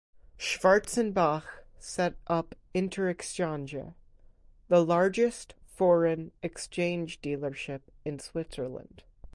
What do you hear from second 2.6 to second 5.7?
Interexchange, the largest